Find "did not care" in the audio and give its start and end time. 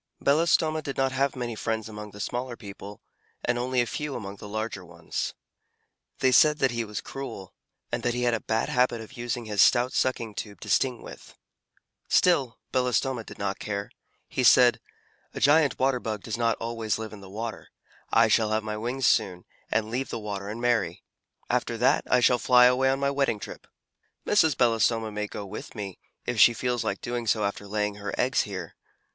13.23-13.91